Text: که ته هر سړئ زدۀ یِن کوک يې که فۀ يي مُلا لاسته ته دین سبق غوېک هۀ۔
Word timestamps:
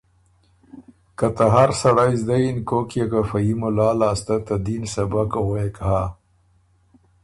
که 1.17 1.27
ته 1.35 1.45
هر 1.55 1.69
سړئ 1.81 2.11
زدۀ 2.21 2.37
یِن 2.43 2.57
کوک 2.69 2.89
يې 2.97 3.05
که 3.11 3.19
فۀ 3.29 3.37
يي 3.45 3.53
مُلا 3.59 3.89
لاسته 3.99 4.35
ته 4.45 4.55
دین 4.65 4.83
سبق 4.93 5.31
غوېک 5.45 5.75
هۀ۔ 5.87 6.01